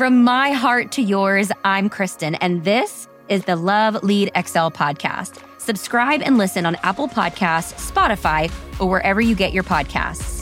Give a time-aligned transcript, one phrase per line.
[0.00, 5.42] From my heart to yours, I'm Kristen, and this is the Love Lead Excel podcast.
[5.60, 8.50] Subscribe and listen on Apple Podcasts, Spotify,
[8.80, 10.40] or wherever you get your podcasts.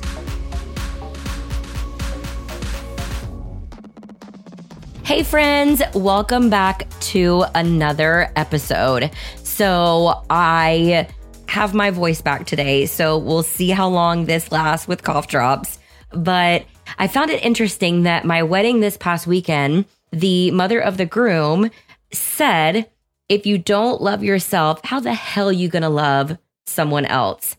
[5.04, 9.10] Hey, friends, welcome back to another episode.
[9.42, 11.08] So, I
[11.48, 15.80] have my voice back today, so we'll see how long this lasts with cough drops.
[16.12, 16.64] But
[16.96, 21.70] I found it interesting that my wedding this past weekend, the mother of the groom
[22.12, 22.90] said,
[23.28, 27.56] if you don't love yourself, how the hell are you going to love someone else?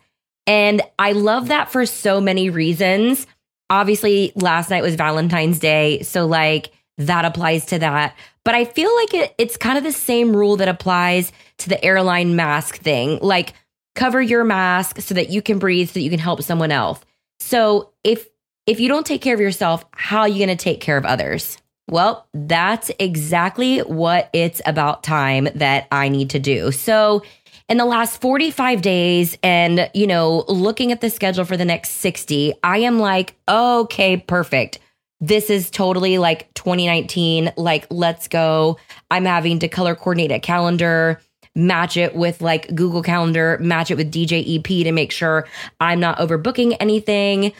[0.47, 3.27] And I love that for so many reasons.
[3.69, 6.01] Obviously, last night was Valentine's Day.
[6.01, 8.15] So, like, that applies to that.
[8.43, 11.83] But I feel like it, it's kind of the same rule that applies to the
[11.85, 13.19] airline mask thing.
[13.21, 13.53] Like,
[13.93, 16.99] cover your mask so that you can breathe, so that you can help someone else.
[17.39, 18.27] So if
[18.69, 21.05] if you don't take care of yourself, how are you going to take care of
[21.05, 21.57] others?
[21.89, 26.71] Well, that's exactly what it's about time that I need to do.
[26.71, 27.23] So,
[27.67, 31.89] in the last 45 days and, you know, looking at the schedule for the next
[31.93, 34.79] 60, I am like, okay, perfect
[35.21, 37.51] this is totally like 2019.
[37.57, 38.77] Like, let's go.
[39.11, 41.19] I'm having to color coordinate a calendar,
[41.55, 45.47] match it with like Google Calendar, match it with DJEP to make sure
[45.79, 47.53] I'm not overbooking anything.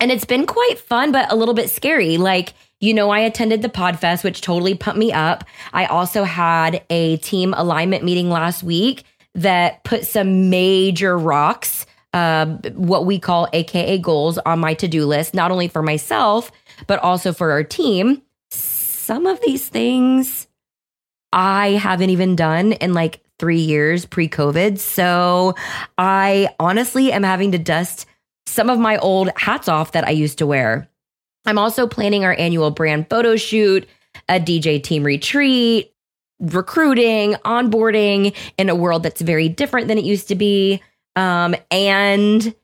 [0.00, 2.16] And it's been quite fun, but a little bit scary.
[2.16, 5.44] Like, you know, I attended the Podfest, which totally pumped me up.
[5.74, 12.46] I also had a team alignment meeting last week that put some major rocks, uh,
[12.74, 16.50] what we call AKA goals, on my to do list, not only for myself,
[16.86, 18.22] but also for our team.
[18.50, 20.48] Some of these things
[21.32, 24.78] I haven't even done in like three years pre COVID.
[24.78, 25.54] So
[25.98, 28.06] I honestly am having to dust
[28.50, 30.88] some of my old hats off that I used to wear.
[31.46, 33.88] I'm also planning our annual brand photo shoot,
[34.28, 35.92] a DJ team retreat,
[36.40, 40.82] recruiting, onboarding in a world that's very different than it used to be.
[41.16, 42.54] Um, and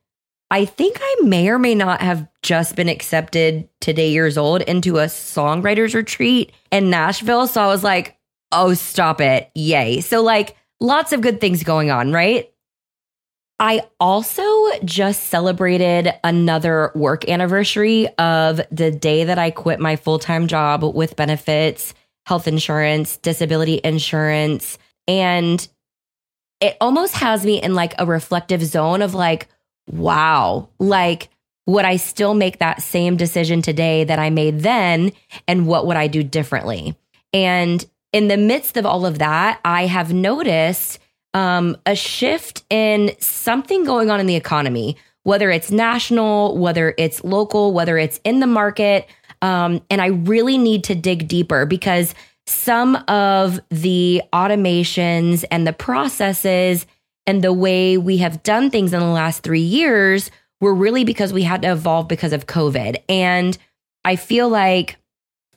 [0.50, 4.98] I think I may or may not have just been accepted today years old into
[4.98, 7.46] a songwriters retreat in Nashville.
[7.46, 8.16] So I was like,
[8.52, 9.50] oh, stop it.
[9.54, 10.00] Yay.
[10.00, 12.52] So, like, lots of good things going on, right?
[13.58, 20.18] I also just celebrated another work anniversary of the day that I quit my full
[20.18, 21.94] time job with benefits,
[22.26, 24.78] health insurance, disability insurance.
[25.08, 25.66] And
[26.60, 29.48] it almost has me in like a reflective zone of like,
[29.90, 31.28] wow, like,
[31.66, 35.12] would I still make that same decision today that I made then?
[35.48, 36.96] And what would I do differently?
[37.32, 40.98] And in the midst of all of that, I have noticed
[41.36, 47.22] um, a shift in something going on in the economy, whether it's national, whether it's
[47.24, 49.06] local, whether it's in the market.
[49.42, 52.14] Um, and I really need to dig deeper because
[52.46, 56.86] some of the automations and the processes
[57.26, 60.30] and the way we have done things in the last three years
[60.62, 62.96] were really because we had to evolve because of COVID.
[63.10, 63.58] And
[64.06, 64.96] I feel like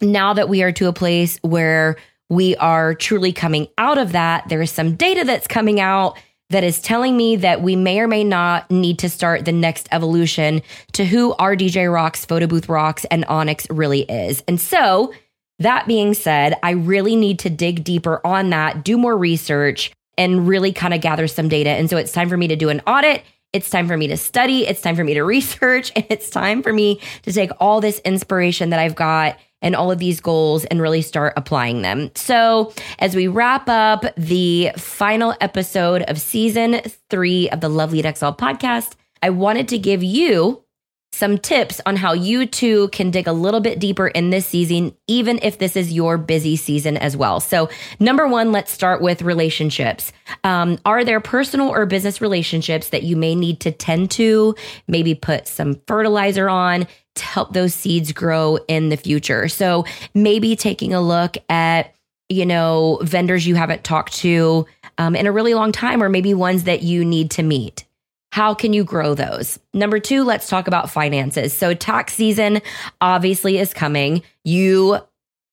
[0.02, 1.96] now that we are to a place where
[2.30, 6.18] we are truly coming out of that, there is some data that's coming out
[6.50, 9.88] that is telling me that we may or may not need to start the next
[9.92, 10.62] evolution
[10.94, 14.44] to who our DJ Rocks, Photo Booth Rocks, and Onyx really is.
[14.48, 15.14] And so,
[15.60, 20.48] that being said, I really need to dig deeper on that, do more research, and
[20.48, 21.70] really kind of gather some data.
[21.70, 23.24] And so it's time for me to do an audit.
[23.52, 24.66] It's time for me to study.
[24.66, 25.92] It's time for me to research.
[25.96, 29.92] And it's time for me to take all this inspiration that I've got and all
[29.92, 32.12] of these goals and really start applying them.
[32.16, 38.06] So, as we wrap up the final episode of season three of the Love Lead
[38.06, 40.64] Excel podcast, I wanted to give you
[41.12, 44.96] some tips on how you too can dig a little bit deeper in this season,
[45.08, 47.40] even if this is your busy season as well.
[47.40, 47.70] So,
[48.00, 50.14] number one, let's start with relationships.
[50.44, 54.56] Um, are there personal or business relationships that you may need to tend to,
[54.88, 56.88] maybe put some fertilizer on
[57.20, 59.48] to help those seeds grow in the future?
[59.48, 61.94] So, maybe taking a look at
[62.30, 64.66] you know, vendors you haven't talked to
[65.00, 67.86] um, in a really long time, or maybe ones that you need to meet.
[68.32, 69.60] How can you grow those?
[69.74, 71.52] Number two, let's talk about finances.
[71.52, 72.62] So, tax season
[73.02, 74.22] obviously is coming.
[74.44, 75.00] You,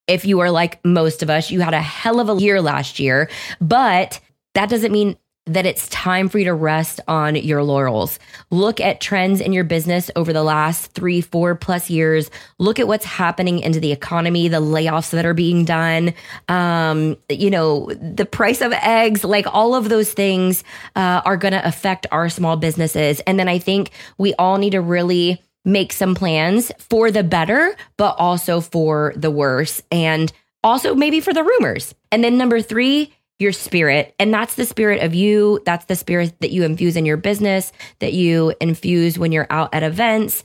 [0.07, 3.01] if you are like most of us, you had a hell of a year last
[3.01, 3.31] year,
[3.61, 4.21] but
[4.55, 5.17] that doesn't mean
[5.47, 8.19] that it's time for you to rest on your laurels.
[8.51, 12.31] Look at trends in your business over the last three, four plus years.
[12.59, 16.15] Look at what's happening into the economy, the layoffs that are being done,
[16.49, 20.65] um, you know, the price of eggs, like all of those things
[20.97, 23.21] uh, are going to affect our small businesses.
[23.21, 27.77] And then I think we all need to really make some plans for the better,
[27.97, 29.81] but also for the worse.
[29.93, 30.33] And
[30.65, 31.95] also maybe for the rumors.
[32.11, 34.15] And then number three, your spirit.
[34.19, 35.61] And that's the spirit of you.
[35.67, 39.75] That's the spirit that you infuse in your business, that you infuse when you're out
[39.75, 40.43] at events.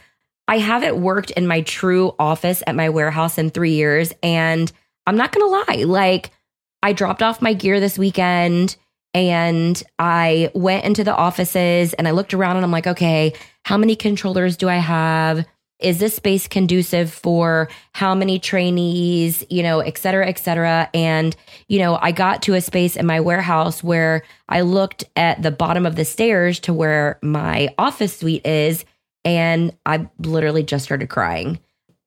[0.48, 4.12] I haven't worked in my true office at my warehouse in three years.
[4.22, 4.72] And
[5.08, 6.32] I'm not going to lie, like,
[6.84, 8.76] I dropped off my gear this weekend
[9.14, 13.34] and I went into the offices and I looked around and I'm like, okay,
[13.64, 15.46] how many controllers do I have?
[15.82, 20.90] Is this space conducive for how many trainees, you know, et cetera, et cetera?
[20.94, 21.36] And,
[21.68, 25.52] you know, I got to a space in my warehouse where I looked at the
[25.52, 28.86] bottom of the stairs to where my office suite is,
[29.26, 31.60] and I literally just started crying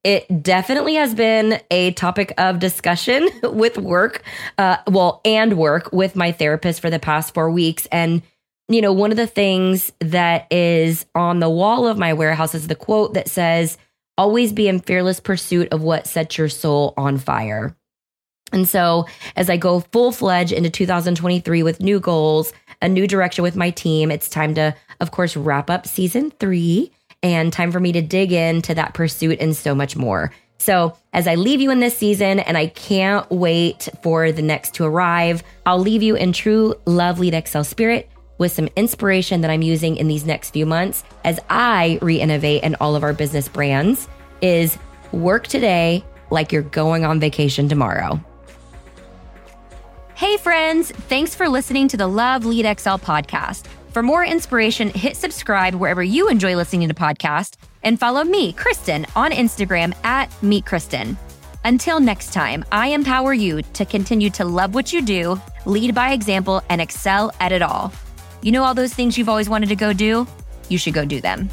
[0.04, 4.22] it definitely has been a topic of discussion with work,
[4.58, 7.86] uh, well, and work with my therapist for the past four weeks.
[7.90, 8.22] And,
[8.68, 12.66] you know, one of the things that is on the wall of my warehouse is
[12.66, 13.76] the quote that says,
[14.16, 17.76] always be in fearless pursuit of what sets your soul on fire.
[18.52, 19.06] And so,
[19.36, 23.70] as I go full fledged into 2023 with new goals, a new direction with my
[23.70, 28.02] team, it's time to, of course, wrap up season three and time for me to
[28.02, 30.30] dig into that pursuit and so much more.
[30.58, 34.74] So, as I leave you in this season, and I can't wait for the next
[34.74, 38.08] to arrive, I'll leave you in true love lead Excel spirit
[38.38, 42.62] with some inspiration that I'm using in these next few months as I re innovate
[42.62, 44.08] in all of our business brands
[44.40, 44.78] is
[45.12, 48.20] work today like you're going on vacation tomorrow.
[50.14, 53.66] Hey, friends, thanks for listening to the Love Lead Excel podcast.
[53.90, 59.06] For more inspiration, hit subscribe wherever you enjoy listening to podcasts and follow me, Kristen,
[59.14, 61.18] on Instagram at Meet Kristen.
[61.64, 66.12] Until next time, I empower you to continue to love what you do, lead by
[66.12, 67.92] example, and excel at it all.
[68.44, 70.26] You know all those things you've always wanted to go do?
[70.68, 71.48] You should go do them.